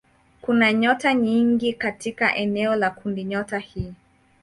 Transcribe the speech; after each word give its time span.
Kuna 0.41 0.73
nyota 0.73 1.13
nyingi 1.13 1.73
katika 1.73 2.35
eneo 2.35 2.75
la 2.75 2.89
kundinyota 2.89 3.59
hii. 3.59 3.93